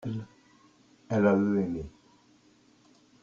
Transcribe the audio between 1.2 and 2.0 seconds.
a eu aimé.